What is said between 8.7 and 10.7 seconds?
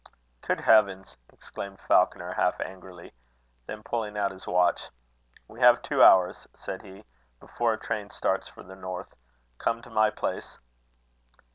north. Come to my place."